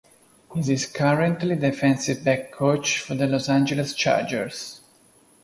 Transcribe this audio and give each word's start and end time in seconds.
He 0.55 0.61
is 0.73 0.87
currently 0.87 1.55
defensive 1.55 2.23
backs 2.23 2.51
coach 2.57 2.97
for 3.01 3.13
the 3.13 3.27
Los 3.27 3.47
Angeles 3.47 3.93
Chargers. 3.93 4.81